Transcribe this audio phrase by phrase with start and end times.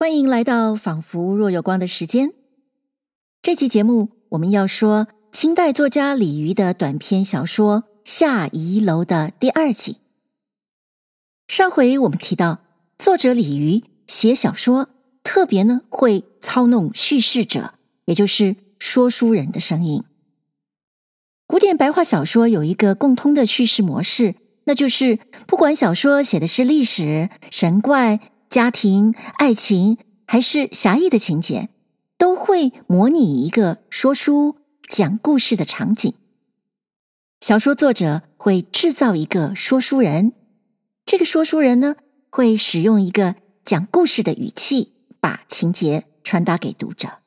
[0.00, 2.32] 欢迎来到仿佛若有光的时间。
[3.42, 9.96] 这期节目我们要说清代作家李渔的短篇小说《下仪楼》的第二集。
[11.48, 12.60] 上回我们提到，
[12.96, 14.88] 作者李渔写小说
[15.24, 17.74] 特别呢会操弄叙事者，
[18.04, 20.04] 也就是说书人的声音。
[21.48, 24.36] 古典白话小说有一个共通的叙事模式，
[24.66, 25.18] 那就是
[25.48, 28.20] 不管小说写的是历史、神怪。
[28.48, 31.68] 家庭、爱情还是侠义的情节，
[32.16, 34.56] 都会模拟一个说书
[34.88, 36.14] 讲故事的场景。
[37.40, 40.32] 小说作者会制造一个说书人，
[41.04, 41.96] 这个说书人呢，
[42.30, 43.34] 会使用一个
[43.64, 47.18] 讲故事的语气，把情节传达给读者。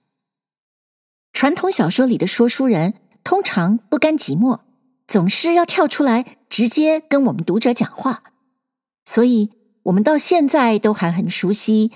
[1.33, 4.61] 传统小说里的说书人通常不甘寂寞，
[5.07, 8.23] 总是要跳出来直接跟我们读者讲话，
[9.05, 9.51] 所以。
[9.83, 11.91] 我们到现在都还很熟悉，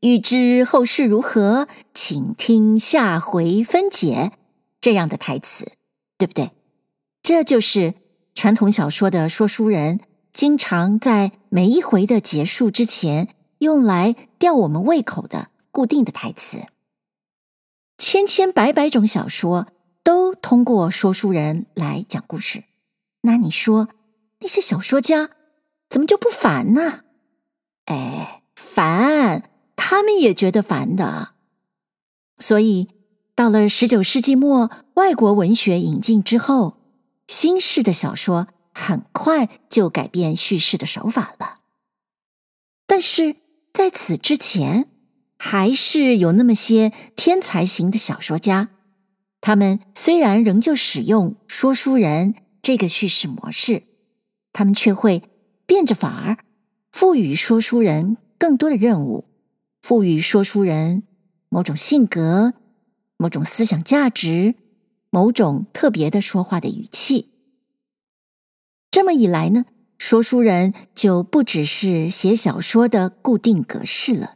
[0.00, 4.32] 欲知后事如何，请听下回分解
[4.80, 5.72] 这样的台词，
[6.16, 6.50] 对不对？
[7.22, 7.94] 这就是
[8.34, 10.00] 传统小说的说书人
[10.32, 16.58] 经常在每一回的结束之前用来吊我们胃口的固定的台词。
[17.98, 19.66] 千千百百种小说
[20.02, 22.64] 都通过说书人来讲故事，
[23.22, 23.88] 那你说
[24.40, 25.30] 那些小说家
[25.88, 27.04] 怎么就不烦呢？
[27.88, 31.30] 哎，烦，他们也觉得烦的。
[32.38, 32.88] 所以，
[33.34, 36.76] 到了十九世纪末，外国文学引进之后，
[37.26, 41.54] 新式的小说很快就改变叙事的手法了。
[42.86, 43.36] 但是
[43.72, 44.88] 在此之前，
[45.38, 48.68] 还是有那么些天才型的小说家，
[49.40, 53.84] 他们虽然仍旧使用说书人这个叙事模式，
[54.52, 55.22] 他们却会
[55.64, 56.44] 变着法儿。
[56.98, 59.24] 赋予说书人更多的任务，
[59.80, 61.04] 赋予说书人
[61.48, 62.54] 某种性格、
[63.16, 64.56] 某种思想价值、
[65.08, 67.28] 某种特别的说话的语气。
[68.90, 74.34] 这么一来呢，说书人就不只是写小说的固定格式了。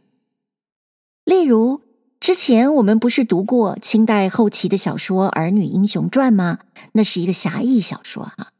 [1.25, 1.81] 例如，
[2.21, 6.59] 之前我们不是读过清代后期的小说《儿女英雄传》吗？
[6.93, 8.53] 那是一个侠义小说啊。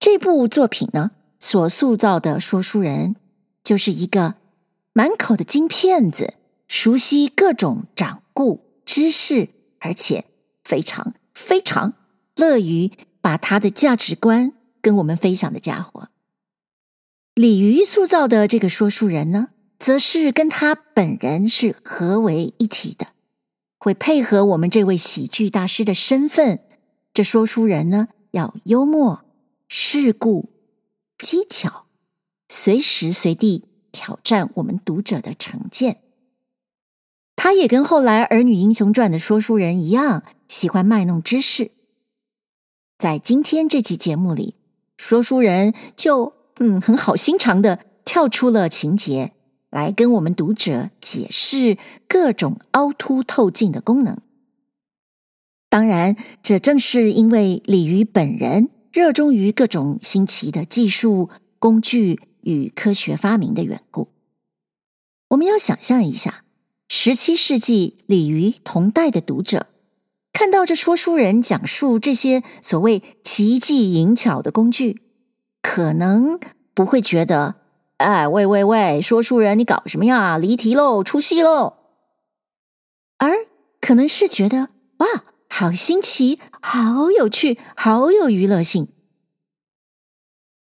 [0.00, 3.16] 这部作品呢，所塑造的说书人。
[3.64, 4.34] 就是一个
[4.92, 6.34] 满口的金片子，
[6.68, 9.48] 熟悉各种掌故知识，
[9.80, 10.26] 而且
[10.62, 11.94] 非常非常
[12.36, 12.92] 乐于
[13.22, 16.10] 把他的价值观跟我们分享的家伙。
[17.34, 19.48] 李渔塑造的这个说书人呢，
[19.78, 23.08] 则是跟他本人是合为一体的，
[23.78, 26.60] 会配合我们这位喜剧大师的身份。
[27.12, 29.24] 这说书人呢，要幽默、
[29.66, 30.50] 世故、
[31.18, 31.83] 机巧。
[32.56, 35.98] 随时随地挑战我们读者的成见，
[37.34, 41.72] 他也跟后来《儿女英雄传》的说书人一样，喜欢卖弄知识。
[42.96, 44.54] 在今天这期节目里，
[44.96, 49.32] 说书人就嗯很好心肠的跳出了情节，
[49.70, 51.76] 来跟我们读者解释
[52.06, 54.16] 各种凹凸透镜的功能。
[55.68, 61.28] 当然，这正是因为李渔本人热衷于各种新奇的技术
[61.58, 62.20] 工具。
[62.44, 64.08] 与科学发明的缘故，
[65.28, 66.44] 我们要想象一下，
[66.88, 69.66] 十七世纪鲤鱼同代的读者，
[70.32, 75.02] 看到这说书人讲述这些所谓奇技淫巧的工具，
[75.62, 76.38] 可能
[76.74, 77.56] 不会觉得，
[77.96, 80.36] 哎，喂喂喂，说书人你搞什么呀？
[80.36, 81.78] 离题喽，出戏喽，
[83.18, 83.46] 而
[83.80, 84.68] 可能是觉得，
[84.98, 85.06] 哇，
[85.48, 88.88] 好新奇，好有趣，好有娱乐性。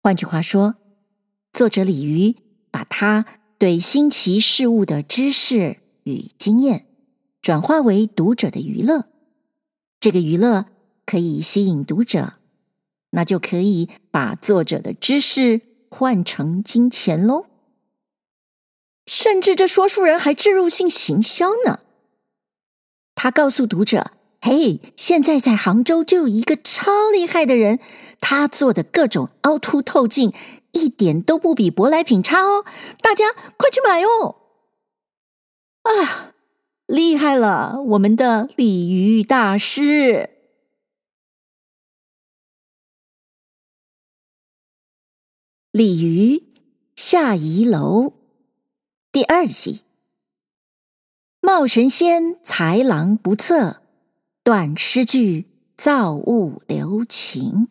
[0.02, 0.79] 换句话说。
[1.52, 2.36] 作者李渔
[2.70, 3.26] 把他
[3.58, 6.86] 对新奇事物的知识与经验
[7.42, 9.06] 转化为读者的娱乐，
[9.98, 10.66] 这个娱乐
[11.04, 12.34] 可以吸引读者，
[13.10, 17.46] 那就可以把作者的知识换成金钱喽。
[19.06, 21.80] 甚至这说书人还置入性行销呢，
[23.14, 27.80] 他告诉读者：“嘿，现在在杭州就有一个超厉害的人，
[28.20, 30.32] 他做的各种凹凸透镜。”
[30.72, 32.64] 一点都不比舶来品差哦！
[33.00, 34.36] 大家快去买哦！
[35.82, 36.34] 啊，
[36.86, 40.30] 厉害了，我们的鲤鱼大师！
[45.70, 46.48] 鲤鱼
[46.96, 48.12] 下移楼
[49.12, 49.82] 第二集：
[51.40, 53.80] 冒神仙才郎不测，
[54.42, 55.46] 断诗句
[55.76, 57.68] 造物留情。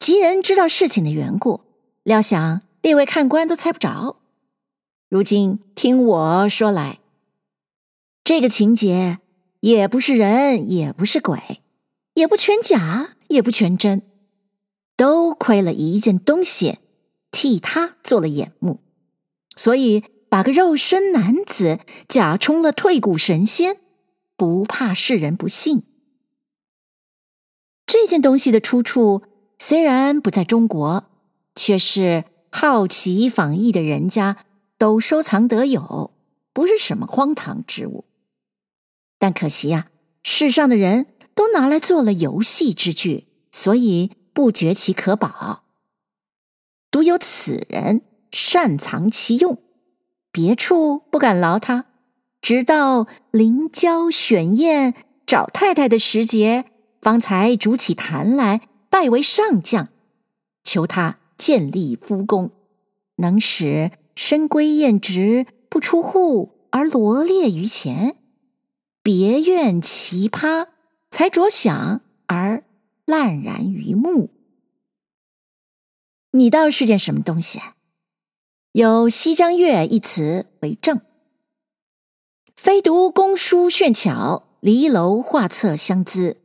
[0.00, 1.60] 袭人知道事情的缘故，
[2.02, 4.16] 料想列位看官都猜不着。
[5.08, 6.98] 如今听我说来，
[8.24, 9.20] 这个情节
[9.60, 11.60] 也不是人，也不是鬼，
[12.14, 14.02] 也不全假，也不全真，
[14.96, 16.78] 都亏了一件东西，
[17.30, 18.80] 替他做了眼目，
[19.54, 23.76] 所以把个肉身男子假充了退骨神仙，
[24.36, 25.84] 不怕世人不信。
[27.86, 29.22] 这件东西的出处
[29.62, 31.04] 虽然不在中国，
[31.54, 34.38] 却是好奇访异的人家
[34.78, 36.12] 都收藏得有，
[36.54, 38.06] 不是什么荒唐之物。
[39.18, 39.88] 但可惜呀、
[40.22, 45.64] 世上的人都拿来做了游戏之具，所以不觉其可宝。
[46.90, 48.00] 独有此人
[48.32, 49.58] 擅藏其用，
[50.32, 51.84] 别处不敢劳他，
[52.40, 54.94] 直到临郊选宴
[55.26, 56.64] 找太太的时节。
[57.02, 59.88] 方才煮起坛来，拜为上将，
[60.64, 62.50] 求他建立夫功，
[63.16, 68.16] 能使深闺艳直，不出户而罗列于前。
[69.02, 70.66] 别院奇葩，
[71.10, 72.64] 才着想而
[73.06, 74.28] 烂然于目。
[76.32, 77.60] 你倒是件什么东西？
[78.72, 81.00] 有《西江月》一词为证：
[82.54, 86.39] 非独工书炫巧，离楼画册相资。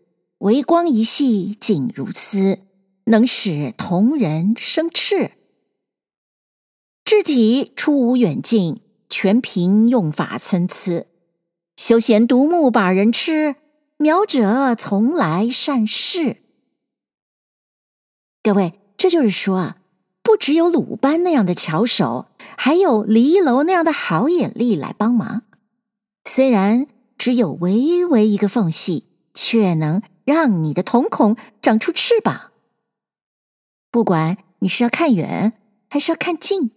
[0.46, 2.60] 微光一矽仅如丝，
[3.06, 5.32] 能使同人生赤。
[7.04, 11.08] 制体出无远近，全凭用法参差。
[11.78, 13.56] 休闲独木把人痴，
[13.98, 16.38] 苗者从来善事。
[18.44, 19.78] 各位，这就是说啊，
[20.22, 25.42] 不只有鲁班那样的巧手，还有离楼那样的好眼力来帮忙。
[26.24, 26.86] 虽然
[27.18, 30.04] 只有微微一个缝隙，却能。
[30.26, 32.52] 让你的瞳孔长出翅膀。
[33.90, 35.54] 不管你是要看远
[35.90, 36.72] 还是要看近，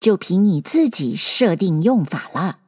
[0.00, 2.58] 就凭你自己设定用法了。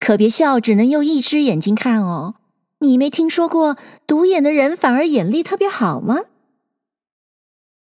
[0.00, 2.34] 可别笑，只能用一只眼睛看哦。
[2.80, 3.76] 你没听说过
[4.06, 6.16] 独眼的人反而眼力特别好吗？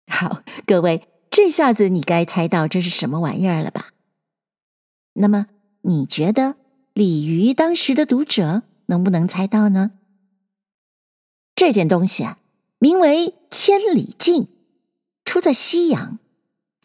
[0.08, 3.88] 好，各位，这下子你该猜到这是什么玩意儿了吧？
[5.14, 5.48] 那么
[5.82, 6.56] 你觉得
[6.94, 9.92] 鲤鱼当时的读者能不能猜到呢？
[11.56, 12.40] 这件东西啊，
[12.80, 14.44] 名为《千里镜》，
[15.24, 16.20] 出在西洋，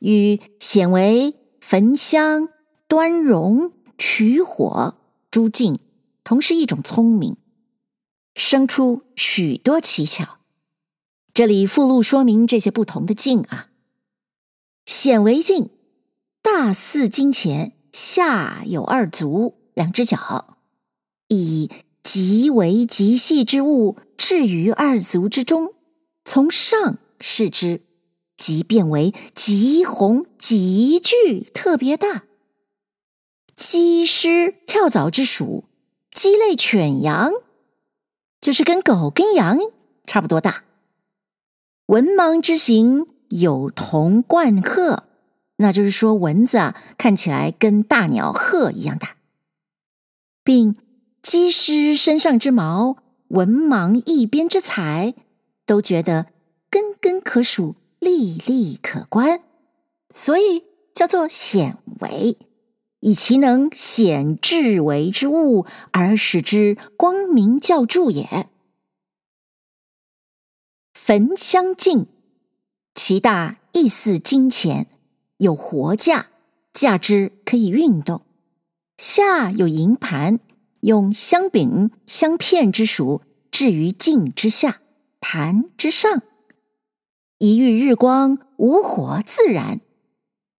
[0.00, 2.48] 与显微、焚香、
[2.86, 4.96] 端容、取火、
[5.30, 5.78] 诸镜，
[6.22, 7.36] 同是一种聪明，
[8.34, 10.38] 生出许多奇巧。
[11.32, 13.70] 这里附录说明这些不同的镜啊。
[14.84, 15.70] 显微镜，
[16.42, 20.58] 大似金钱，下有二足，两只脚，
[21.28, 21.70] 以
[22.08, 23.98] 极为极细之物。
[24.16, 25.74] 置于二足之中，
[26.24, 27.82] 从上视之，
[28.34, 32.24] 即变为极红极巨，特别大。
[33.54, 35.64] 鸡狮跳蚤之属，
[36.10, 37.30] 鸡类犬羊，
[38.40, 39.58] 就是跟狗跟羊
[40.06, 40.64] 差不多大。
[41.88, 45.04] 文盲之形，有同冠鹤，
[45.56, 49.16] 那就是说蚊子啊，看起来跟大鸟鹤一样大，
[50.42, 50.74] 并
[51.22, 52.96] 鸡师身上之毛。
[53.28, 55.12] 文盲一边之才，
[55.66, 56.32] 都觉得
[56.70, 59.42] 根根可数，粒粒可观，
[60.14, 62.38] 所以叫做显微，
[63.00, 68.48] 以其能显至为之物而使之光明较著也。
[70.94, 72.06] 焚香镜，
[72.94, 74.86] 其大亦似金钱，
[75.36, 76.28] 有活架，
[76.72, 78.22] 架之可以运动，
[78.96, 80.40] 下有银盘。
[80.80, 84.80] 用香饼、香片之属置于镜之下，
[85.20, 86.22] 盘之上，
[87.38, 89.80] 一遇日光，无火自燃。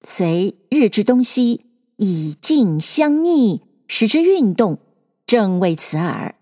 [0.02, 1.66] 随日之东西，
[1.98, 4.80] 以镜相逆，使之运动，
[5.26, 6.36] 正为此耳。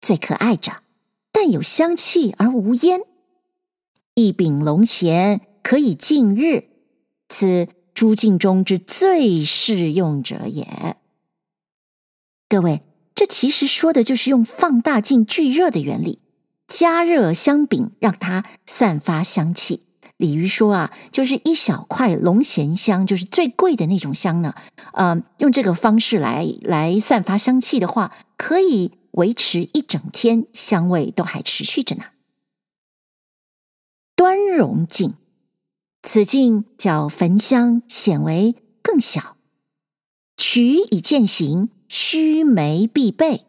[0.00, 0.82] 最可爱者，
[1.30, 3.00] 但有香气而无烟。
[4.14, 6.64] 一柄龙涎，可以镜日，
[7.28, 10.96] 此诸镜中之最适用者也。
[12.52, 12.82] 各位，
[13.14, 16.18] 这其实说的就是用放大镜聚热的原理，
[16.68, 19.84] 加热香饼，让它散发香气。
[20.18, 24.54] 李渔说啊，就是一小块龙涎香，就是最贵的那种香呢。
[24.92, 32.04] 呃，用这个方式来来散发香气的话，可以维持一整天，香味都还持续着呢。
[34.14, 35.14] 端容镜，
[36.02, 39.38] 此镜叫焚香显微更小，
[40.36, 41.70] 取以见形。
[41.94, 43.44] 须眉必备，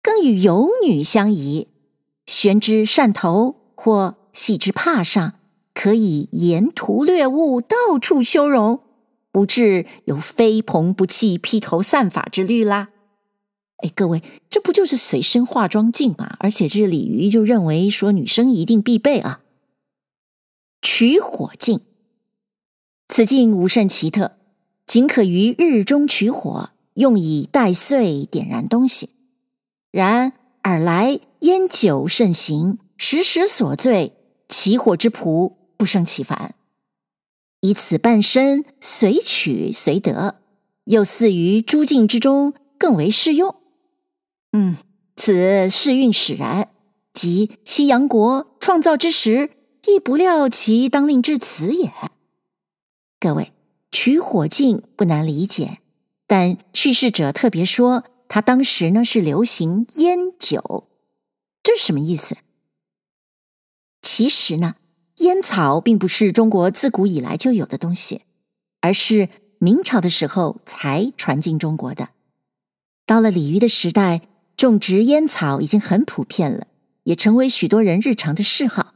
[0.00, 1.68] 更与游女相宜。
[2.24, 5.34] 悬之扇头或系之帕上，
[5.74, 8.80] 可以沿途掠物，到处修容。
[9.30, 12.88] 不至有飞蓬不弃、披头散发之虑啦。
[13.84, 16.36] 哎，各位，这不就是随身化妆镜吗？
[16.38, 19.42] 而且这鲤鱼就认为说女生一定必备啊。
[20.80, 21.80] 取火镜，
[23.10, 24.38] 此镜无甚奇特，
[24.86, 26.70] 仅可于日中取火，
[27.00, 29.10] 用以带穗点燃东西。
[29.90, 34.12] 然尔来烟酒盛行，时时所醉，
[34.48, 36.54] 起火之仆不胜其烦。
[37.62, 40.36] 以此半身，随取随得，
[40.84, 43.56] 又似于诸镜之中更为适用。
[44.52, 44.76] 嗯，
[45.16, 46.70] 此世运使然，
[47.12, 49.50] 即西洋国创造之时，
[49.86, 51.92] 亦不料其当令至此也。
[53.18, 53.52] 各位，
[53.92, 55.79] 取火镜不难理解，
[56.30, 60.86] 但叙事者特别说，他当时呢是流行烟酒，
[61.60, 62.36] 这是什么意思？
[64.00, 64.76] 其实呢，
[65.16, 68.22] 烟草并不是中国自古以来就有的东西，
[68.80, 72.10] 而是明朝的时候才传进中国的。
[73.04, 74.20] 到了李渔的时代，
[74.56, 76.68] 种植烟草已经很普遍了，
[77.02, 78.94] 也成为许多人日常的嗜好。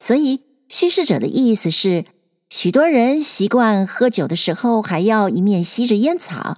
[0.00, 2.06] 所以，叙事者的意思是，
[2.48, 6.56] 许多人习惯喝酒的时候还要一面吸着烟草，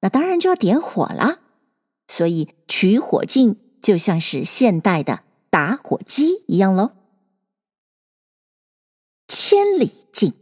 [0.00, 1.38] 那当然就要点火了。
[2.08, 6.92] 所以，取火镜就像是现代的打火机一样喽。
[9.28, 10.34] 千里镜，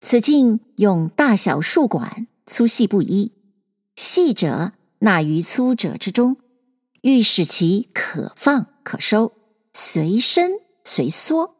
[0.00, 3.32] 此镜用大小数管，粗细不一，
[3.94, 6.36] 细者纳于粗者之中，
[7.02, 9.32] 欲使其可放可收，
[9.72, 10.60] 随伸。
[10.84, 11.54] 随缩，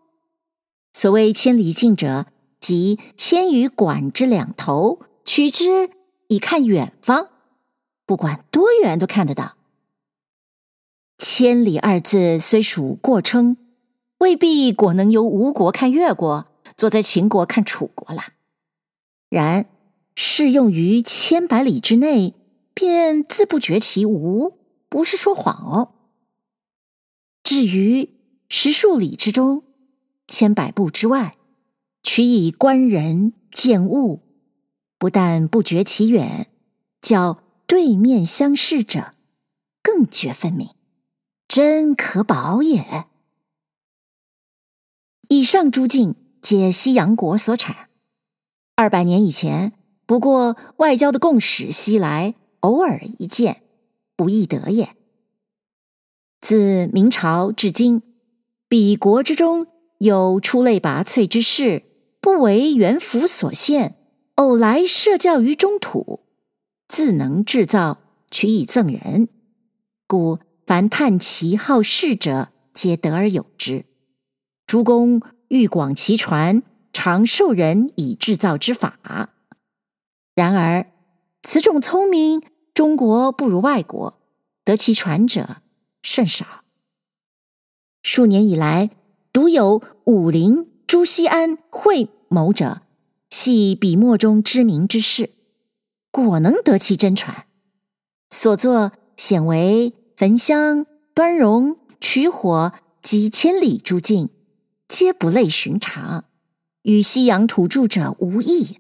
[0.93, 2.27] 所谓千里镜者，
[2.61, 5.91] 即千余管之两头，取之
[6.29, 7.29] 以看远方，
[8.07, 9.57] 不管多远都看得到。
[11.19, 13.57] 千里二字虽属过称，
[14.19, 16.47] 未必果能由吴国看越国，
[16.77, 18.23] 坐在秦国看楚国了。
[19.29, 19.67] 然
[20.15, 22.35] 适用于千百里之内，
[22.75, 24.59] 便自不觉其无，
[24.89, 25.95] 不是说谎哦。
[27.43, 28.11] 至于。
[28.55, 29.63] 十数里之中，
[30.33, 31.37] 千百步之外，
[32.03, 34.23] 取以观人见物，
[34.99, 36.51] 不但不觉其远，
[37.03, 39.13] 较对面相视者
[39.83, 40.71] 更觉分明，
[41.47, 43.05] 真可宝也。
[45.29, 47.91] 以上诸镜皆西洋国所产，
[48.75, 49.75] 二百年以前，
[50.07, 53.63] 不过外交的共使西来，偶尔一见，
[54.17, 54.97] 不易得也。
[56.41, 58.03] 自明朝至今。
[58.69, 59.67] 彼国之中
[60.03, 61.85] 有出类拔萃之士，
[62.21, 63.95] 不为元辅所限，
[64.35, 66.25] 偶来设教于中土，
[66.89, 69.29] 自能制造，取以赠人。
[70.09, 73.85] 故凡探其好事者，皆得而有之。
[74.67, 79.31] 诸公欲广其传，常授人以制造之法。
[80.35, 80.91] 然而
[81.45, 82.43] 此种聪明，
[82.75, 84.21] 中国不如外国，
[84.65, 85.59] 得其传者
[86.03, 86.65] 甚少。
[88.03, 88.91] 数年以来，
[89.33, 92.83] 独有武陵朱希安会谋者，
[93.31, 95.31] 系笔墨中知名之士，
[96.11, 97.47] 果能得其真传。
[98.31, 104.31] 所作显为焚香、端容、取火及千里诸镜，
[104.89, 106.25] 皆不类寻常，
[106.83, 108.79] 与西洋土著者无异。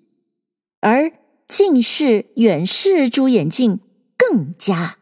[0.80, 1.12] 而
[1.46, 3.78] 近视、远视诸眼镜
[4.16, 4.98] 更加，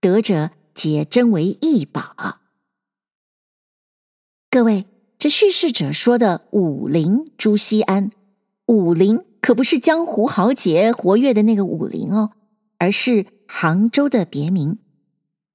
[0.00, 2.38] 得者皆真为异宝。
[4.48, 4.86] 各位，
[5.20, 8.10] 这叙事者说的武陵朱希安，
[8.64, 12.30] 武陵可不是江湖豪杰活跃的那个武陵哦，
[12.78, 14.78] 而是杭州的别名。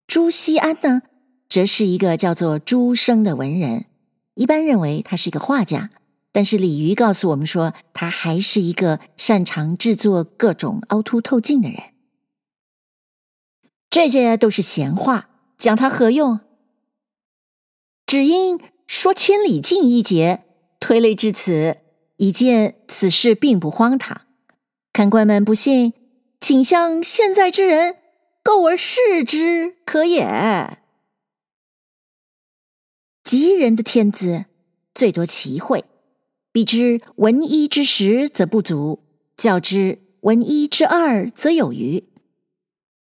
[0.05, 1.01] 朱希安呢，
[1.50, 3.86] 则是一个叫做朱生的文人，
[4.36, 5.89] 一般认为他是一个画家，
[6.31, 11.79] 但是李渔告诉我们说，他还是一个擅长制作各种凹凸透镜的人。
[13.89, 16.41] 这些都是闲话，讲他何用？
[18.05, 18.60] 只因。
[18.98, 20.46] 说千里近一劫，
[20.80, 21.80] 推类至此，
[22.16, 24.22] 已见此事并不荒唐。
[24.94, 25.94] 看官们不信，
[26.40, 27.98] 请向现在之人
[28.42, 30.80] 告而视之，可也。
[33.25, 34.46] 吉人的天资，
[34.94, 35.84] 最多奇会，
[36.54, 39.04] 比之闻一之十则不足，
[39.36, 42.06] 较之闻一之二则有余。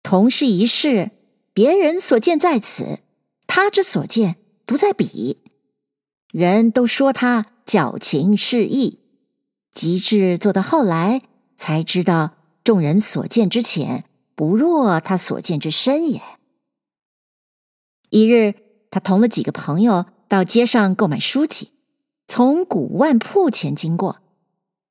[0.02, 1.12] 同是一事，
[1.54, 2.98] 别人所见在此，
[3.46, 4.34] 他之所见
[4.66, 5.38] 不在彼。
[6.36, 8.98] 人都说他矫情示意，
[9.72, 11.22] 及至做到后来，
[11.56, 16.20] 才知道众人所见之浅，不若他所见之深也。
[18.10, 18.54] 一日，
[18.90, 21.70] 他同了几个朋友到街上购买书籍，
[22.28, 24.20] 从古玩铺前经过，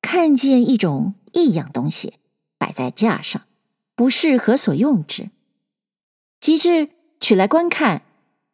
[0.02, 2.14] 看见一种异样东西
[2.58, 3.42] 摆在架上，
[3.94, 5.30] 不适何所用之，
[6.40, 6.88] 即至
[7.20, 8.02] 取来观看，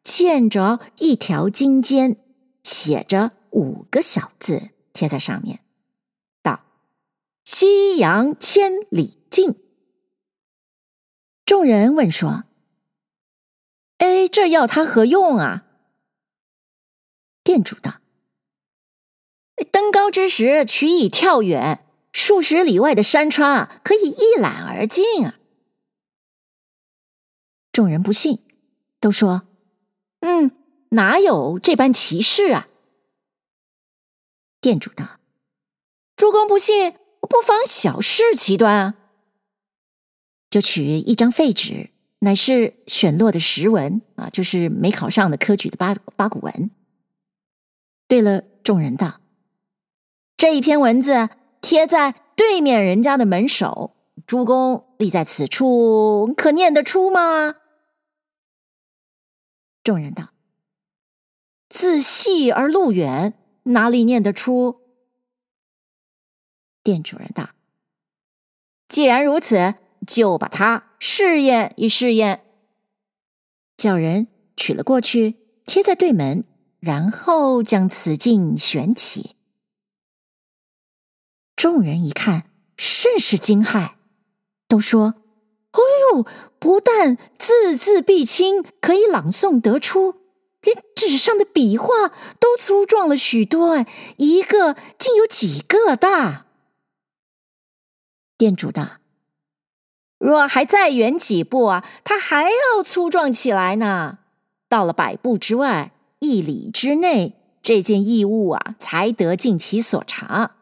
[0.03, 2.17] 见着一条金尖，
[2.63, 5.59] 写着五个小字贴在上面，
[6.41, 6.65] 道
[7.45, 9.55] ：“夕阳千里镜。”
[11.45, 12.45] 众人问说
[13.99, 15.65] ：“哎，这要它何用啊？”
[17.43, 17.99] 店主道。
[19.71, 25.39] 登高之时，取以跳远，数十里外的山川啊，可以一览而尽啊！
[27.71, 28.43] 众人不信，
[28.99, 29.47] 都说
[30.21, 30.62] ：“嗯，
[30.93, 32.67] 哪有这般奇事啊？”
[34.59, 35.19] 店主道
[36.15, 38.95] ：“诸公不信，不妨小试其端啊！”
[40.49, 46.69] 就取一张废纸，乃是选落的石文啊，就是没考上的科举的八八股文。
[48.07, 49.19] 对了，众人道。
[50.37, 53.95] 这一篇文字贴在对面人家的门首，
[54.27, 57.55] 诸公立在此处，可念得出吗？
[59.83, 60.32] 众人道
[61.73, 64.79] ：“字细而路远，哪里念得出？”
[66.83, 67.49] 店主人道
[68.87, 69.73] ：“既然如此，
[70.05, 72.45] 就把它试验一试验。”
[73.75, 76.43] 叫人取了过去，贴在对门，
[76.79, 79.35] 然后将此镜悬起。
[81.55, 83.95] 众人一看，甚是惊骇，
[84.67, 85.15] 都说
[85.73, 85.79] ：“哎
[86.13, 86.27] 呦，
[86.59, 90.22] 不但字字必清，可以朗诵得出，
[90.63, 91.87] 连纸上的笔画
[92.39, 93.85] 都粗壮了许多。
[94.17, 96.45] 一个竟有几个大。”
[98.37, 98.97] 店主道
[100.17, 104.19] ：“若还再远几步啊，它还要粗壮起来呢。
[104.67, 110.55] 到了百步之外，一里之内，这件异物啊，才得尽其所长。”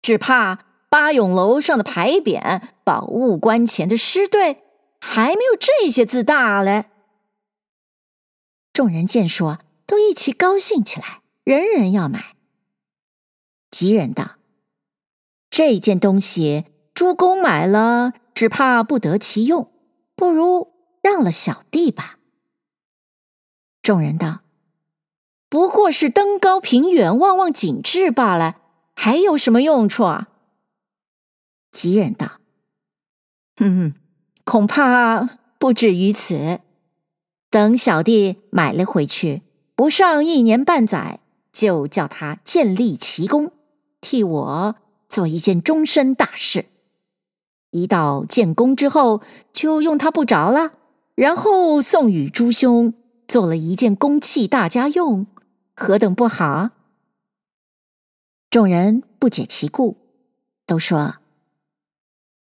[0.00, 4.62] 只怕八咏楼上的牌匾、宝物关前的诗对，
[5.00, 6.84] 还没有这些字大嘞。
[8.74, 12.34] 众人见说，都一起高兴起来，人人要买。
[13.70, 14.32] 吉人道
[15.48, 19.72] ：“这件东西，诸公买了，只怕不得其用，
[20.16, 22.18] 不如让了小弟吧。”
[23.80, 24.40] 众人道
[25.48, 28.56] ：“不过是登高平远，望望景致罢了。”
[28.96, 30.28] 还有什么用处啊？
[31.70, 32.40] 吉人道
[33.56, 33.94] ：“哼哼，
[34.44, 36.60] 恐怕不止于此。
[37.54, 39.42] 等小弟买了回去，
[39.76, 41.20] 不上一年半载，
[41.52, 43.52] 就叫他建立奇功，
[44.00, 44.74] 替我
[45.08, 46.66] 做一件终身大事。
[47.70, 50.72] 一到建功之后，就用他不着了，
[51.14, 52.92] 然后送与诸兄，
[53.28, 55.28] 做了一件公器，大家用，
[55.76, 56.70] 何等不好？”
[58.50, 59.96] 众人不解其故，
[60.66, 61.18] 都说：“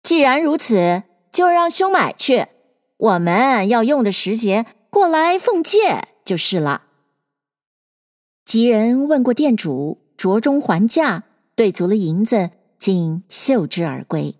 [0.04, 2.46] 既然如此，就让兄买去。
[2.98, 6.84] 我们要用的时节，过来奉借就是了。”
[8.46, 11.24] 吉人问过店主，着中还价，
[11.56, 14.36] 兑足了银子，竟袖之而归。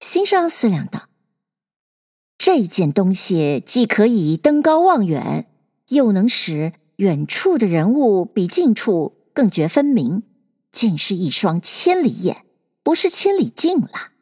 [0.00, 1.08] 心上思量道
[2.36, 5.46] ：“这件东西既可以登高望远，
[5.88, 10.24] 又能使远处的人物比近处更觉分明。”
[10.70, 12.44] 竟是一双千里眼，
[12.82, 14.12] 不是千里镜了。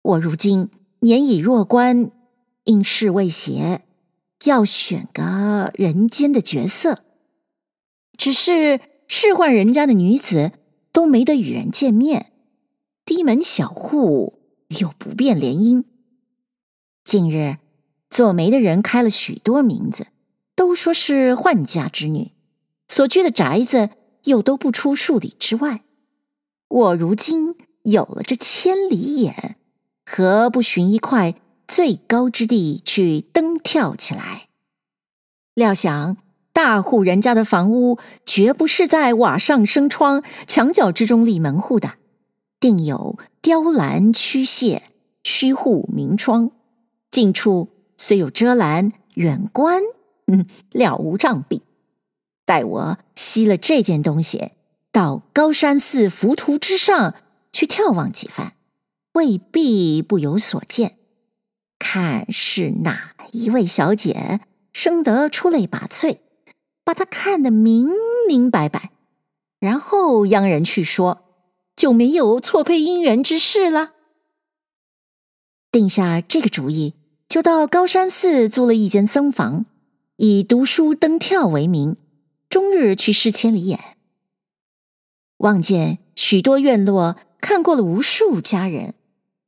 [0.00, 2.12] 我如今年已弱冠，
[2.64, 3.84] 应试未协，
[4.44, 7.04] 要选个人间的角色。
[8.16, 10.52] 只是仕宦人家的女子
[10.92, 12.32] 都没得与人见面，
[13.04, 14.40] 低门小户
[14.80, 15.84] 又不便联姻。
[17.04, 17.58] 近日
[18.10, 20.08] 做媒的人开了许多名字，
[20.54, 22.32] 都说是宦家之女，
[22.88, 23.90] 所居的宅子。
[24.26, 25.82] 又都不出数里之外，
[26.68, 29.56] 我如今有了这千里眼，
[30.06, 31.34] 何不寻一块
[31.74, 34.48] 最高之地去登眺起来？
[35.54, 36.18] 料想
[36.52, 41.94] 大户人家的房屋绝不是在瓦上生窗、墙角之中立门户的，
[42.60, 44.82] 定有雕栏曲榭、
[45.24, 46.50] 虚户明窗，
[47.10, 49.80] 近处虽有遮拦，远观，
[50.26, 51.62] 嗯，了无障壁。
[52.44, 54.50] 待我吸了这件东西，
[54.90, 57.14] 到高山寺浮屠之上
[57.50, 58.52] 去眺望几番，
[59.14, 60.98] 未必不有所见。
[61.84, 64.38] 看是哪一位小姐
[64.72, 66.18] 生得出类拔萃，
[66.84, 67.88] 把她看得明
[68.28, 68.92] 明白白，
[69.58, 71.24] 然后央人去说，
[71.74, 73.94] 就没有错配姻缘之事了。
[75.72, 76.94] 定下这个主意，
[77.28, 79.66] 就到高山寺租了一间僧房，
[80.18, 81.96] 以读书登眺为名。
[82.48, 83.96] 终日去试千里眼，
[85.38, 88.94] 望见许多院落，看过了无数佳人，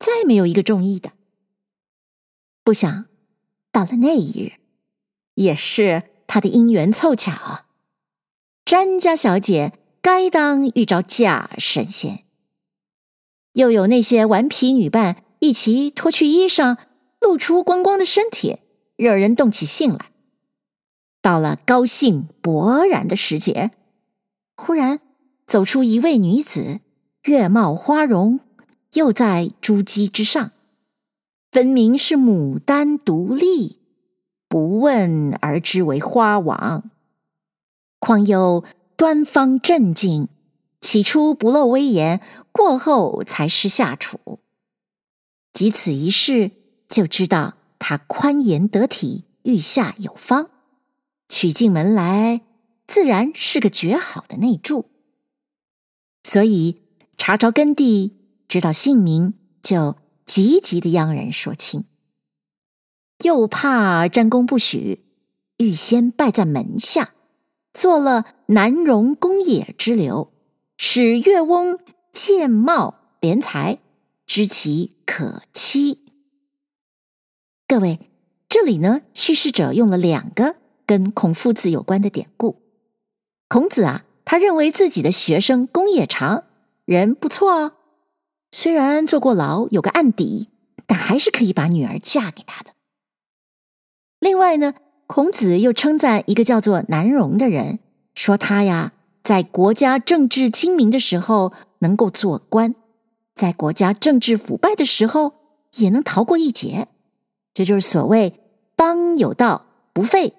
[0.00, 1.12] 再没有一个中意的。
[2.64, 3.04] 不想
[3.70, 4.52] 到了那一日，
[5.34, 7.66] 也是他的姻缘凑巧，
[8.64, 12.24] 詹家小姐该当遇着假神仙，
[13.52, 16.78] 又有那些顽皮女伴一起脱去衣裳，
[17.20, 18.60] 露出光光的身体，
[18.96, 20.10] 惹人动起兴来。
[21.20, 23.72] 到了高兴勃然的时节，
[24.56, 25.00] 忽然
[25.46, 26.80] 走出一位女子，
[27.24, 28.40] 月貌花容，
[28.94, 30.52] 又在珠玑之上，
[31.54, 33.78] 分明是牡丹独立，
[34.48, 36.90] 不问而知为花王。
[38.00, 38.64] 况又
[38.96, 40.26] 端方正静，
[40.80, 44.40] 起初不露威严，过后才施下处。
[45.52, 46.50] 及此一事，
[46.88, 50.50] 就知道他宽严得体，御下有方，
[51.28, 52.40] 娶进门来，
[52.88, 54.86] 自然是个绝好的内助。
[56.24, 56.80] 所以
[57.16, 58.16] 查着根蒂，
[58.48, 59.94] 知道姓名，就
[60.26, 61.84] 急急的央人说亲。
[63.22, 65.04] 又怕战功不许，
[65.58, 67.14] 预先拜在门下，
[67.72, 70.32] 做了南荣公冶之流，
[70.76, 71.78] 使越翁
[72.12, 73.78] 见貌怜才，
[74.26, 76.04] 知其可妻。
[77.66, 78.00] 各位，
[78.48, 80.56] 这里呢，叙事者用了两个
[80.86, 82.60] 跟孔夫子有关的典故。
[83.48, 84.04] 孔子啊。
[84.26, 86.44] 他认为自己的学生公冶长
[86.86, 87.72] 人不错哦，
[88.56, 90.48] 虽然坐过牢，有个案底，
[90.86, 92.70] 但还是可以把女儿嫁给他的。
[94.20, 94.74] 另外呢，
[95.08, 97.80] 孔子又称赞一个叫做南荣的人，
[98.14, 98.92] 说他呀，
[99.24, 102.76] 在国家政治清明的时候能够做官，
[103.34, 105.32] 在国家政治腐败的时候
[105.74, 106.86] 也能逃过一劫。
[107.52, 108.40] 这就是所谓
[108.76, 110.34] “邦有道不废，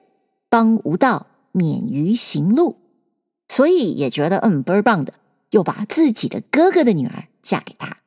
[0.47, 2.75] 邦无道免于刑戮”。
[3.49, 5.15] 所以也觉得嗯倍儿棒的，
[5.49, 7.97] 又把自己的哥哥的女儿嫁给他。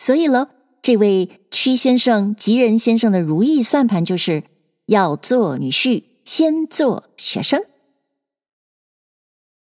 [0.00, 0.48] 所以了，
[0.80, 4.44] 这位屈先生、吉仁先生的如意算盘就是
[4.86, 7.62] 要做女婿，先做学生。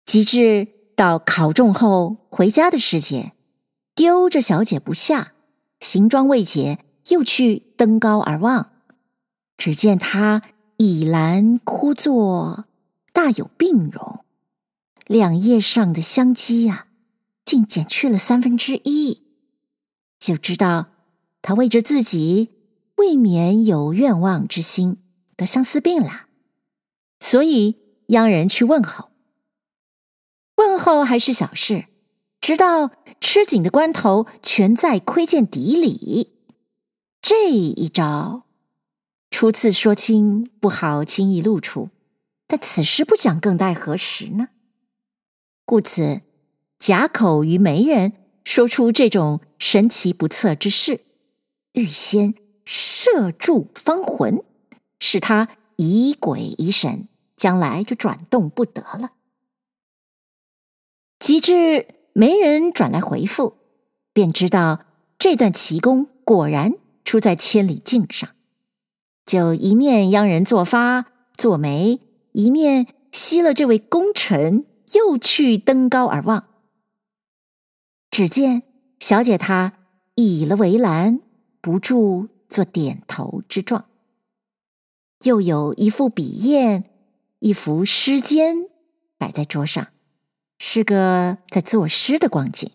[0.05, 3.33] 及至到考中后回家的时节，
[3.97, 5.33] 丢着小姐不下，
[5.81, 8.71] 行装未解，又去登高而望，
[9.57, 10.43] 只见她
[10.77, 12.67] 倚栏枯坐。
[13.13, 14.21] 大有病容，
[15.09, 16.87] 两叶上的香积呀、啊，
[17.45, 19.22] 竟减去了三分之一，
[20.23, 20.87] 就知道
[21.43, 22.51] 他为着自己
[22.95, 24.99] 未免有愿望之心，
[25.35, 26.27] 得相思病了。
[27.19, 29.11] 所以央人去问候，
[30.55, 31.87] 问候还是小事，
[32.41, 36.35] 直到吃紧的关头，全在窥见底里。
[37.21, 38.45] 这一招，
[39.29, 41.91] 初次说清不好轻易露出。
[42.47, 44.51] 但此时不讲，更待何时呢？
[45.65, 46.21] 故此，
[46.79, 48.13] 假口于媒人
[48.45, 51.05] 说出这种神奇不测之事，
[51.75, 54.43] 预先摄住方魂，
[54.99, 59.13] 使他疑鬼疑神，将来就转动不得了。
[61.21, 63.55] 及至媒人转来回复，
[64.13, 64.85] 便知道
[65.17, 66.73] 这段奇功果然
[67.05, 68.31] 出在千里镜上，
[69.25, 72.01] 就一面央人做发做媒。
[72.33, 76.49] 一面息了这位功臣，又去登高而望。
[78.11, 78.65] 只见
[79.03, 79.73] 小姐她
[80.15, 81.19] 倚了围栏，
[81.61, 83.87] 不住做点头之状。
[85.25, 86.85] 又有一副笔砚，
[87.41, 88.69] 一幅诗笺
[89.19, 89.89] 摆在桌上，
[90.57, 92.71] 是个在作诗的光景。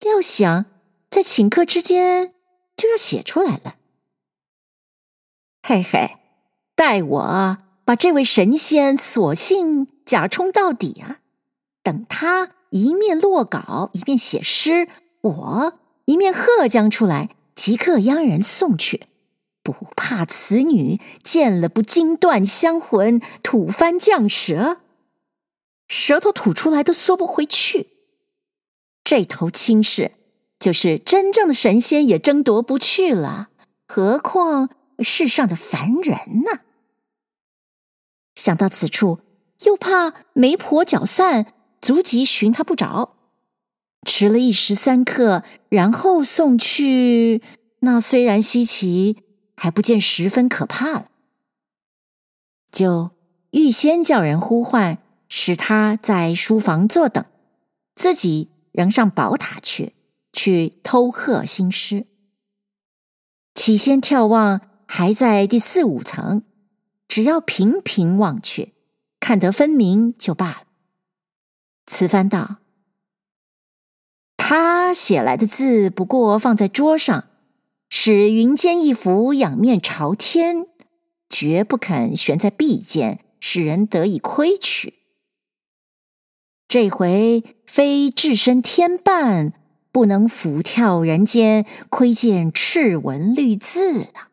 [0.00, 0.64] 料想
[1.10, 2.32] 在顷刻之间
[2.74, 3.76] 就要写出来了。
[5.62, 6.16] 嘿嘿，
[6.74, 7.58] 待我。
[7.84, 11.20] 把这位神仙索性假充到底啊！
[11.84, 14.88] 等他一面落稿，一面写诗，
[15.26, 19.02] 我一面喝将出来，即刻央人送去，
[19.62, 24.78] 不怕此女见了不惊断香魂，吐蕃降舌，
[25.88, 27.88] 舌头吐出来都缩不回去。
[29.02, 30.12] 这头亲事，
[30.58, 33.48] 就是真正的神仙也争夺不去了，
[33.86, 36.60] 何况世上的凡人呢？
[38.34, 39.20] 想到此处，
[39.64, 43.15] 又怕媒婆搅散，足及寻他不着，
[44.06, 47.42] 迟了一时三刻，然后送去，
[47.80, 49.24] 那虽然稀奇，
[49.56, 51.06] 还不见十分可怕了。
[52.70, 53.10] 就
[53.50, 57.24] 预先叫人呼唤，使他在书房坐等，
[57.96, 59.94] 自己仍上宝塔去，
[60.32, 62.06] 去偷贺新诗。
[63.54, 66.42] 起先眺望，还在第四五层。
[67.08, 68.74] 只要频频望去，
[69.18, 70.62] 看得分明就罢了。
[71.86, 72.56] 此番道
[74.48, 77.24] ：“他写来的字不过放在桌上，
[77.88, 80.68] 使云间一幅仰面朝天，
[81.28, 84.94] 绝不肯悬在壁间，使人得以窥取。
[86.68, 89.52] 这回非置身天半，
[89.90, 94.28] 不能俯眺人间，窥见赤文绿字了，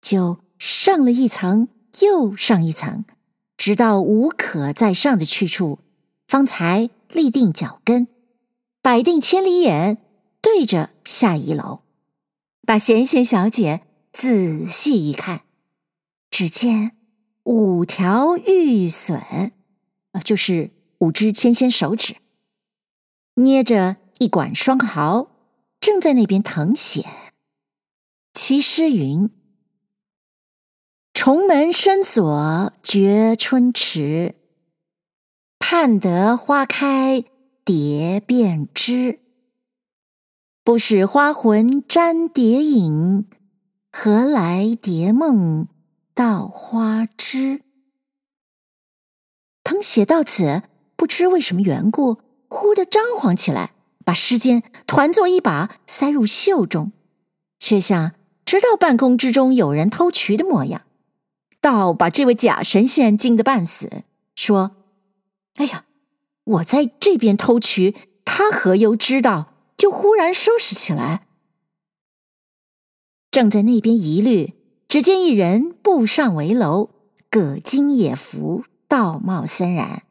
[0.00, 1.66] 就上了一层，
[2.02, 3.04] 又上一层，
[3.56, 5.80] 直到无可再上的去处，
[6.28, 8.08] 方才立定脚跟，
[8.82, 9.98] 摆定千里眼，
[10.40, 11.80] 对着下一楼，
[12.66, 15.42] 把贤贤小姐仔细一看，
[16.30, 16.92] 只见
[17.44, 19.52] 五条玉笋。
[20.12, 22.16] 啊就是五只纤纤手指，
[23.34, 25.30] 捏着一管双毫，
[25.78, 27.06] 正在那边謄写。
[28.32, 29.30] 其诗云
[31.12, 34.34] ：“重门深锁觉春迟，
[35.58, 37.24] 盼得花开
[37.64, 39.20] 蝶变枝。
[40.64, 43.26] 不使花魂沾蝶影，
[43.90, 45.68] 何来蝶梦
[46.14, 47.62] 到花枝？”
[49.64, 50.62] 謄写到此，
[50.96, 52.18] 不知为什么缘故，
[52.48, 53.72] 忽地张狂起来，
[54.04, 56.92] 把诗笺团作一把，塞入袖中，
[57.58, 58.12] 却像
[58.44, 60.82] 知道半空之中有人偷取的模样，
[61.60, 64.76] 倒把这位假神仙惊得半死，说
[65.58, 65.84] ：“哎呀，
[66.44, 67.94] 我在这边偷取，
[68.24, 71.28] 他何由知道？”就忽然收拾起来。
[73.30, 74.54] 正在那边疑虑，
[74.88, 76.90] 只见一人步上围楼，
[77.30, 78.64] 葛巾也服。
[78.88, 80.02] 道貌森然，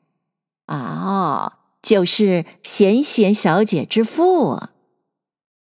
[0.68, 4.70] 哦，就是贤贤小姐之父。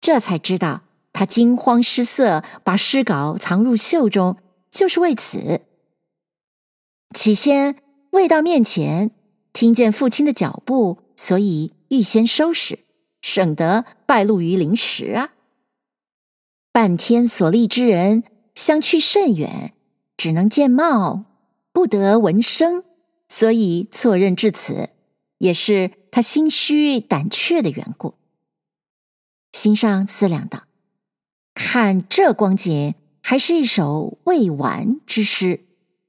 [0.03, 4.37] 这才知道，他惊慌失色，把诗稿藏入袖中，
[4.71, 5.63] 就是为此。
[7.15, 7.77] 起先
[8.11, 9.11] 未到面前，
[9.53, 12.81] 听见父亲的脚步，所以预先收拾，
[13.21, 15.33] 省得败露于临时啊。
[16.73, 18.23] 半天所历之人
[18.55, 19.75] 相去甚远，
[20.17, 21.25] 只能见貌，
[21.73, 22.85] 不得闻声。
[23.29, 24.91] 所以错认至此，
[25.39, 28.15] 也是他心虚胆怯的缘故。
[29.53, 30.65] 心上思量道
[31.55, 35.65] ：“看这光景，还是一首未完之诗，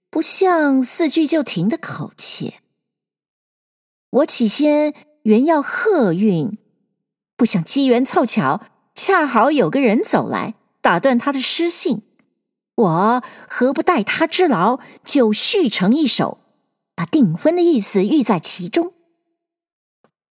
[0.10, 2.56] 不像四句就停的口气。
[4.12, 4.94] 我起先
[5.24, 6.58] 原要贺运，
[7.36, 8.62] 不想机缘凑巧，
[8.94, 12.04] 恰好有个人走来，打断他的诗兴。
[12.76, 16.40] 我何不代他之劳，就续成一首。”
[16.94, 18.94] 把订婚的意思寓在其中。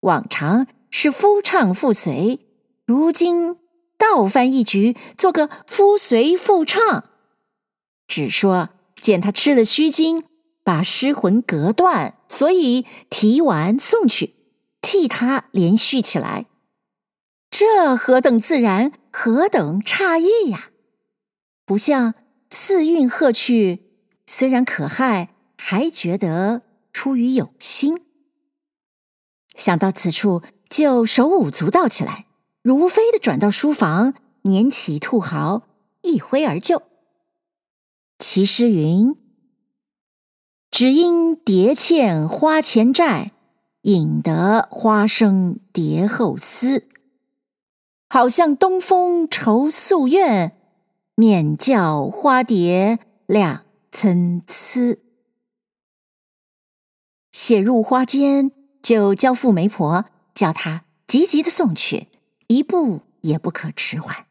[0.00, 2.46] 往常是夫唱妇随，
[2.84, 3.56] 如今
[3.98, 7.04] 倒翻一局，做个夫随妇唱。
[8.06, 8.68] 只说
[9.00, 10.22] 见他吃了须精，
[10.70, 14.36] 把诗魂隔断，所以提完送去，
[14.80, 16.46] 替他连续起来。
[17.50, 20.70] 这何等自然，何等诧异呀！
[21.66, 22.14] 不像
[22.50, 23.80] 次韵贺去，
[24.28, 25.30] 虽然可骇。
[25.62, 28.00] 还觉得出于有心，
[29.56, 32.26] 想到此处，就手舞足蹈起来，
[32.62, 35.68] 如飞的转到书房，拈起兔毫，
[36.02, 36.82] 一挥而就。
[38.18, 39.16] 其诗云
[40.70, 43.32] ：“只因蝶欠花前债，
[43.82, 46.88] 引得花生蝶后思。
[48.08, 50.56] 好像东风愁宿怨，
[51.14, 54.98] 免教花蝶两参差。”
[57.30, 58.50] 写入花间，
[58.82, 62.08] 就交付媒婆，叫她急急的送去，
[62.48, 64.26] 一步也不可迟缓。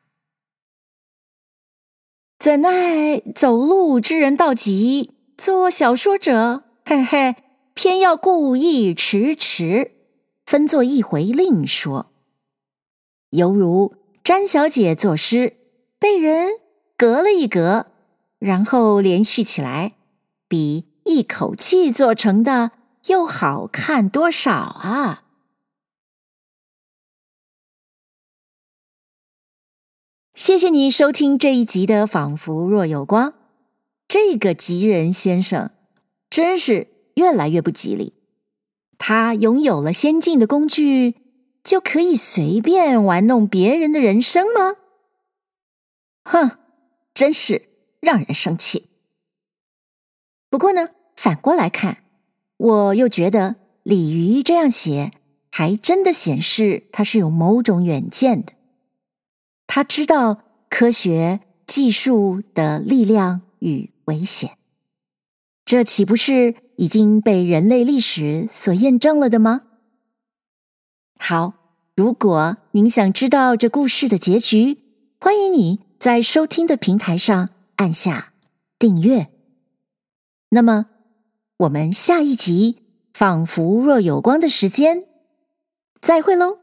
[2.38, 7.38] 怎奈走路之人到急，做小说者，嘿嘿，
[7.74, 9.94] 偏要故意迟迟，
[10.46, 12.12] 分作一回另说。
[13.30, 15.56] 犹如詹小姐作诗，
[15.98, 16.60] 被人
[16.98, 17.86] 隔了一隔，
[18.38, 19.94] 然后连续起来，
[20.50, 22.72] 比一口气做成的。
[23.08, 25.24] 又好看多少啊！
[30.36, 33.32] 谢谢你收听这一集的《仿佛若有光》。
[34.10, 35.70] 这个吉人先生
[36.30, 38.14] 真是越来越不吉利。
[38.98, 41.16] 他拥有了先进的工具，
[41.64, 44.76] 就可以随便玩弄别人的人生吗？
[46.24, 46.58] 哼，
[47.14, 47.70] 真是
[48.02, 48.88] 让人生气。
[50.50, 52.04] 不过呢，反过来看。
[52.58, 55.14] 我又觉得鲤鱼这样写，
[55.50, 58.52] 还真的显示他是有某种远见的。
[59.66, 64.58] 他知道科学技术的力量与危险，
[65.64, 69.62] 这岂不是已经被人类历史所验证了的吗？
[71.20, 71.54] 好，
[71.96, 74.80] 如果您想知道这故事的结局，
[75.20, 78.34] 欢迎你在收听的平台上按下
[78.78, 79.30] 订阅。
[80.50, 80.88] 那么，
[81.58, 82.78] 我们下一集
[83.14, 85.00] 《仿佛若有光的时间》，
[86.02, 86.59] 再会喽。